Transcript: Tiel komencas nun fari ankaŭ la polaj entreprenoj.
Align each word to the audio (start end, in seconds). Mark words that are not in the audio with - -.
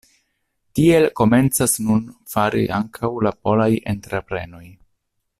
Tiel 0.77 1.03
komencas 1.19 1.75
nun 1.89 2.01
fari 2.33 2.63
ankaŭ 2.79 3.11
la 3.27 3.33
polaj 3.47 3.69
entreprenoj. 3.95 4.65